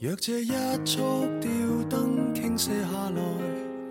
[0.00, 0.52] 若这一
[0.84, 1.50] 束吊
[1.90, 3.20] 灯倾泻下来，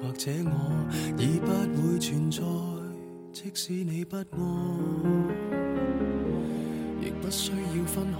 [0.01, 0.87] 或者我
[1.17, 1.47] 已不
[1.81, 2.41] 会存在。
[3.33, 4.23] 即使你不爱，
[7.01, 8.17] 亦不需要分开。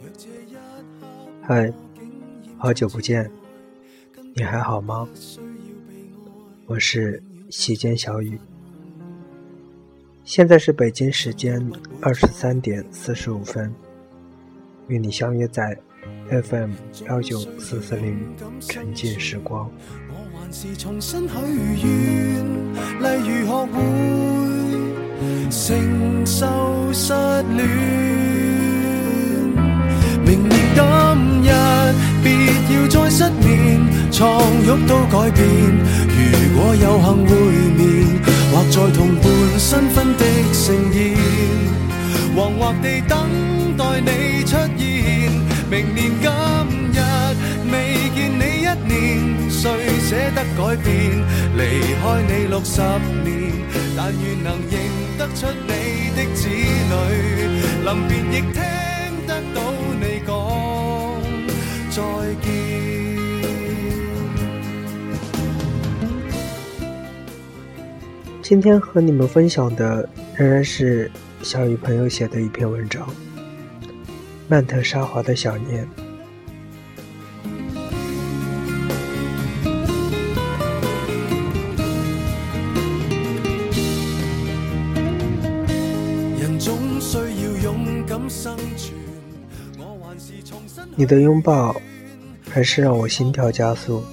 [0.00, 1.06] 若这一刻
[1.42, 1.72] 嗨，
[2.56, 3.28] 好久不见，
[4.34, 5.08] 你还好吗？
[6.66, 8.38] 我是席间小雨，
[10.22, 11.60] 现在是北京时间
[12.00, 13.74] 二十三点四十五分。
[14.88, 15.76] 与你相约在
[16.30, 16.70] FM
[17.08, 18.18] 幺九四四零
[18.60, 19.70] 沉浸时光。
[20.08, 21.34] 我还是重新许
[21.82, 22.44] 愿，
[23.00, 23.74] 例如学会
[25.50, 26.46] 承受
[26.92, 27.12] 失
[27.56, 27.66] 恋。
[30.24, 30.82] 明年今
[31.42, 31.48] 日，
[32.22, 32.26] 别
[32.74, 33.80] 要再失眠，
[34.10, 34.20] 床
[34.64, 35.42] 褥都改变。
[36.08, 36.20] 如
[36.56, 37.30] 果有幸会
[37.76, 37.78] 面，
[38.52, 39.24] 或在同伴
[39.58, 39.96] 新婚
[50.56, 50.92] 改变？
[51.56, 51.60] 离
[52.00, 52.80] 开你六十
[53.22, 53.52] 年，
[53.96, 54.72] 但愿能认
[55.16, 55.70] 得出你
[56.16, 56.92] 的子女，
[57.84, 58.58] 临别亦听
[59.26, 59.56] 得到
[60.00, 60.28] 你讲
[61.90, 61.96] 再
[62.42, 62.44] 见。
[68.42, 71.10] 今天和你们分享的仍然是
[71.42, 73.08] 小雨朋友写的一篇文章。
[74.48, 75.88] 曼特沙华的想念。
[90.96, 91.74] 你的拥抱
[92.50, 94.04] 还是让我心跳加速，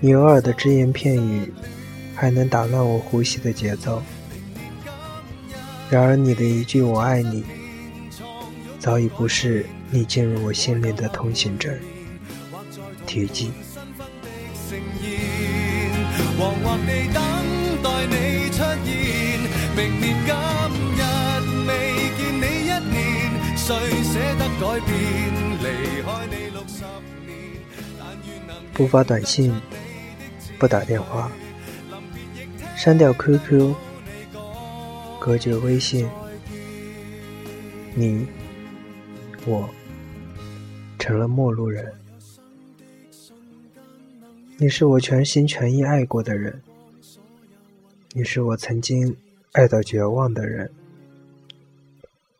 [0.00, 1.52] 你偶尔的只言片语
[2.14, 4.02] 还能打乱我呼吸的节奏。
[5.88, 7.44] 然而你的一句“我爱你”。
[8.80, 11.70] 早已不是你进入我心里的通行证、
[13.06, 13.52] 铁骑。
[28.72, 29.52] 不发短信，
[30.58, 31.30] 不打电话，
[32.76, 33.74] 删掉 QQ，
[35.18, 36.08] 隔绝微信，
[37.94, 38.26] 你。
[39.46, 39.66] 我
[40.98, 41.90] 成了陌路人，
[44.58, 46.60] 你是我全心全意爱过的人，
[48.12, 49.16] 你是我曾经
[49.52, 50.70] 爱到绝望的人。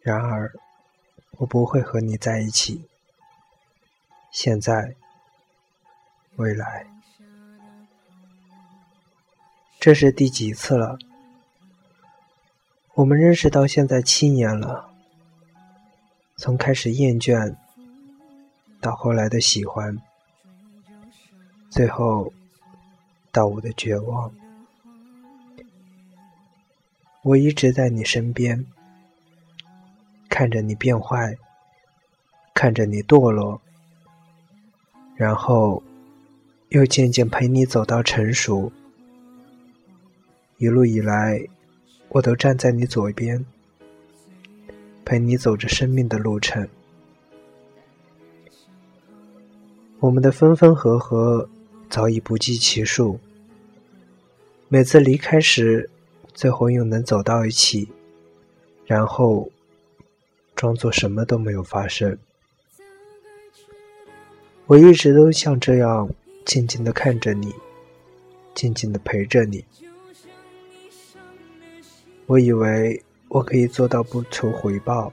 [0.02, 0.52] 然而，
[1.40, 2.84] 我不会和你在一起。
[4.30, 4.94] 现在，
[6.36, 6.86] 未来，
[9.78, 10.98] 这是第几次了？
[12.92, 14.90] 我们认识到现在七年了。
[16.36, 17.56] 从开始厌倦，
[18.78, 19.96] 到后来的喜欢，
[21.70, 22.30] 最后
[23.32, 24.30] 到我的绝望，
[27.22, 28.66] 我一直在你身边，
[30.40, 31.36] 看着你变坏，
[32.54, 33.60] 看着你堕落，
[35.14, 35.82] 然后
[36.70, 38.72] 又渐渐陪你走到成熟。
[40.56, 41.46] 一路以来，
[42.08, 43.44] 我都站在你左边。
[45.04, 46.66] 陪你走着生命的路程，
[49.98, 51.46] 我们的分分合合
[51.90, 53.20] 早已不计其数。
[54.68, 55.90] 每次离开时，
[56.32, 57.90] 最后又能走到一起，
[58.86, 59.50] 然后
[60.60, 62.18] 装作什么都没有发生。
[64.66, 66.06] 我一直都像这样
[66.44, 67.54] 静静的看着你，
[68.54, 69.64] 静静的陪着你。
[72.26, 73.02] 我以为。
[73.30, 75.12] 我可以做到不求回报。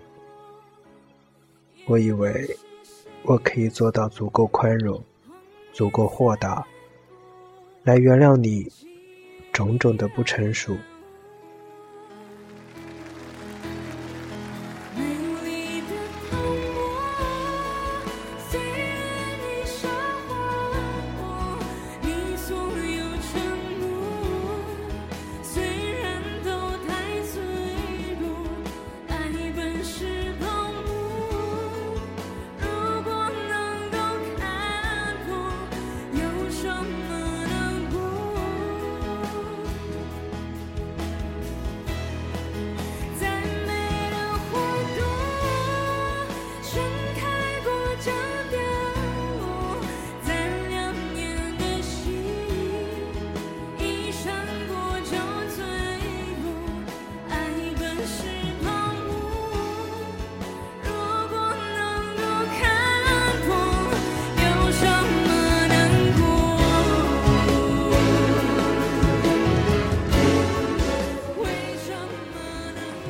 [1.85, 2.57] 我以为
[3.21, 4.99] 我可以做到足够宽容、
[5.71, 6.65] 足够豁达，
[7.83, 8.67] 来原谅你
[9.53, 10.75] 种种的不成熟。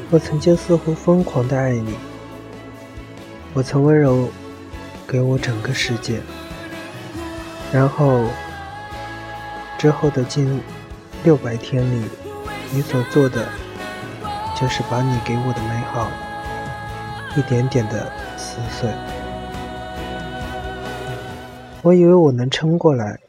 [0.09, 1.93] 我曾经似乎疯狂的爱你，
[3.53, 4.29] 我曾温柔
[5.05, 6.21] 给我整个世界，
[7.73, 8.23] 然后
[9.77, 10.61] 之后的近
[11.25, 12.05] 六百天里，
[12.71, 13.49] 你所做的
[14.55, 16.09] 就是把你给我的美好
[17.35, 18.89] 一点点的撕碎。
[21.81, 23.19] 我以为我能撑过来，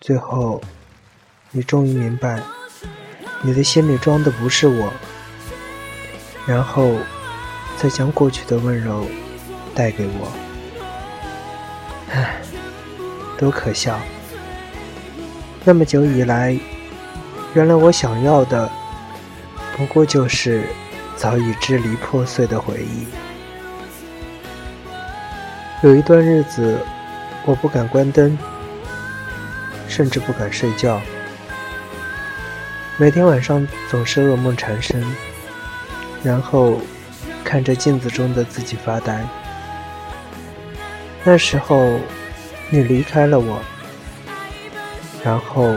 [0.00, 0.58] 最后
[1.50, 2.40] 你终于明白，
[3.42, 4.90] 你的心里装的不是我。
[6.46, 6.92] 然后，
[7.78, 9.06] 再将过去的温柔
[9.74, 10.30] 带给我，
[12.12, 12.36] 唉，
[13.38, 13.98] 多可笑！
[15.64, 16.54] 那么久以来，
[17.54, 18.70] 原来我想要的，
[19.76, 20.64] 不过就是
[21.16, 23.06] 早已支离破碎的回忆。
[25.82, 26.78] 有一段日子，
[27.46, 28.38] 我不敢关灯，
[29.88, 31.00] 甚至不敢睡觉，
[32.98, 35.02] 每天晚上总是噩梦缠身。
[36.24, 36.80] 然后
[37.44, 39.22] 看着镜子中的自己发呆。
[41.22, 41.98] 那时候
[42.70, 43.60] 你离开了我，
[45.22, 45.76] 然后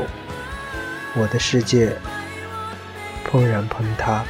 [1.15, 1.93] 我的世界
[3.29, 4.23] 砰然崩塌。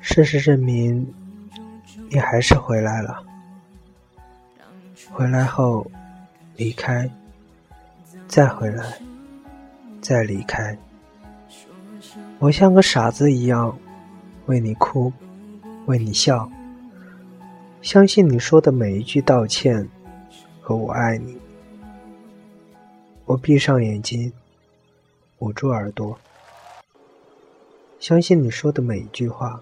[0.00, 1.14] 事实证明，
[2.10, 3.27] 你还是回来了。
[5.18, 5.84] 回来后，
[6.54, 7.10] 离开，
[8.28, 8.96] 再回来，
[10.00, 10.78] 再离开。
[12.38, 13.76] 我像个傻子一样，
[14.46, 15.12] 为你哭，
[15.86, 16.48] 为你笑，
[17.82, 19.84] 相信你说的每一句道歉
[20.60, 21.36] 和我爱你。
[23.24, 24.32] 我闭上眼睛，
[25.40, 26.16] 捂住耳朵，
[27.98, 29.60] 相信你说的每一句话，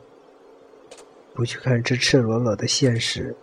[1.32, 3.35] 不去看这赤裸裸的现实。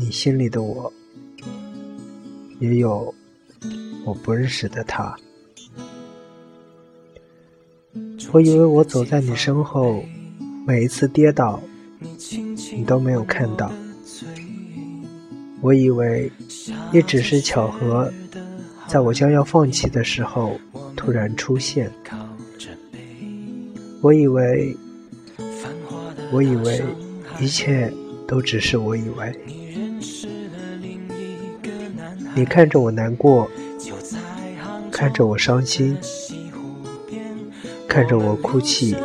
[0.00, 0.90] 你心里的我，
[2.58, 3.14] 也有
[4.06, 5.14] 我不认识的他。
[8.32, 10.02] 我以为我走在你身后，
[10.66, 11.60] 每一次跌倒，
[12.72, 13.70] 你都没有看到。
[15.60, 16.32] 我以为
[16.90, 18.10] 你只是巧合，
[18.88, 20.58] 在我将要放弃的时候
[20.96, 21.92] 突然出现。
[24.00, 24.74] 我以为，
[26.32, 26.82] 我以为
[27.38, 27.92] 一切
[28.26, 29.59] 都只是我以为。
[32.40, 33.46] 你看着我难过，
[34.90, 35.94] 看着我伤心，
[37.86, 38.96] 看着我哭泣，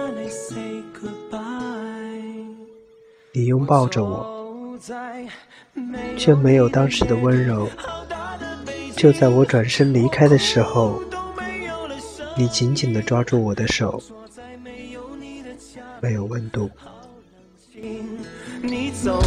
[3.34, 4.80] 你拥抱着我，
[6.16, 7.68] 却没有当时的温柔。
[8.96, 11.02] 就在我转身离开的时候，
[12.38, 14.02] 你紧紧地抓住我的手，
[16.00, 16.70] 没有温度。
[18.62, 19.22] 你走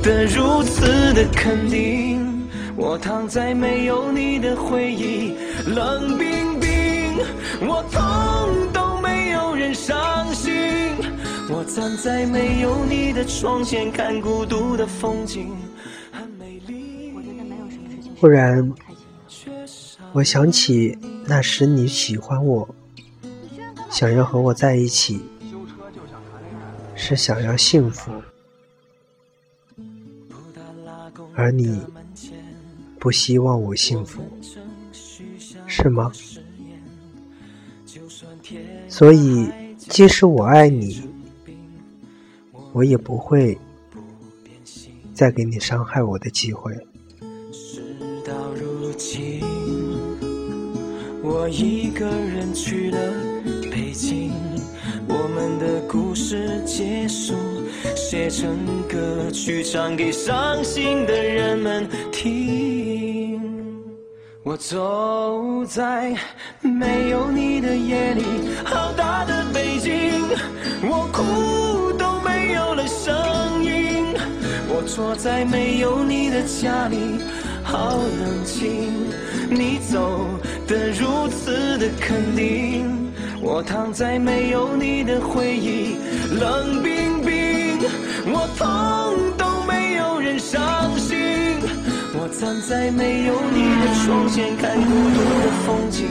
[0.00, 2.37] 的如此的肯定。
[2.80, 5.34] 我躺在没有你的回忆，
[5.66, 7.18] 冷冰冰，
[7.60, 10.54] 我痛都没有人伤心。
[11.50, 15.50] 我站在没有你的窗前，看孤独的风景，
[16.12, 17.12] 很美丽。
[18.20, 18.72] 忽然，
[20.12, 22.68] 我想起那时你喜欢我，
[23.90, 25.20] 想要和我在一起，
[26.94, 28.12] 是想要幸福，
[31.34, 31.82] 而你。
[32.98, 34.22] 不希望我幸福，
[35.66, 36.10] 是吗？
[38.88, 41.02] 所以，即使我爱你，
[42.72, 43.56] 我也不会
[45.14, 46.72] 再给你伤害我的机会。
[47.52, 47.82] 事
[48.26, 49.40] 到如今，
[51.22, 52.98] 我一个人去了
[53.70, 54.32] 北京，
[55.08, 57.34] 我们的故事结束。
[57.94, 58.56] 写成
[58.88, 62.87] 歌曲，唱给伤心的人们听。
[64.50, 66.16] 我走在
[66.62, 68.22] 没有你的夜里，
[68.64, 70.22] 好大的北京，
[70.88, 74.14] 我哭都没有了声音。
[74.66, 77.20] 我坐在没有你的家里，
[77.62, 78.90] 好冷清。
[79.50, 80.24] 你走
[80.66, 83.12] 的如此的肯定，
[83.42, 85.96] 我躺在没有你的回忆，
[86.40, 87.78] 冷冰冰。
[88.32, 89.07] 我痛
[92.38, 96.06] 站在没有你的窗前，看孤独的风景，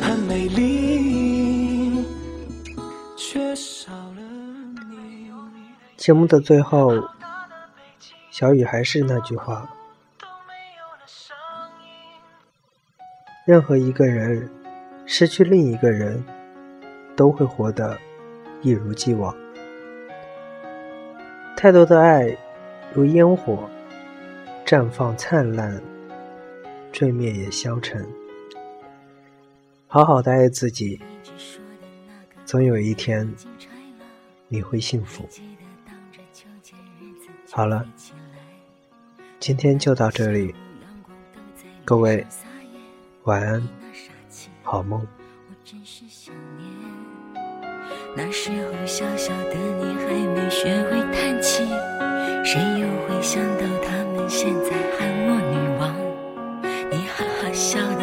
[0.00, 2.04] 很美丽，
[3.16, 4.22] 缺少了
[4.90, 5.30] 你。
[5.96, 6.90] 节目的最后，
[8.32, 9.70] 小雨还是那句话：
[13.44, 14.50] 任何一个人
[15.06, 16.24] 失去另一个人，
[17.14, 17.96] 都会活得
[18.62, 19.32] 一如既往。
[21.56, 22.36] 太多的爱，
[22.92, 23.70] 如烟火，
[24.72, 25.82] 绽放灿烂，
[26.90, 28.08] 坠灭也消沉。
[29.86, 30.98] 好好的爱自己，
[32.46, 33.30] 总有一天
[34.48, 35.28] 你会幸福。
[37.50, 37.84] 好了，
[39.38, 40.54] 今天就到这里，
[41.84, 42.26] 各位
[43.24, 43.68] 晚安，
[44.62, 45.06] 好梦。
[48.16, 51.62] 那时候小小的你还没学会叹气，
[52.42, 53.66] 谁又会想到
[54.34, 55.94] 现在喊我女王？
[56.90, 58.02] 你哈哈笑的